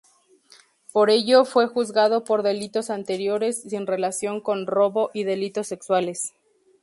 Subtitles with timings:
[0.91, 6.33] Por ello, fue juzgado por delitos anteriores, sin relación con robo y delitos sexuales.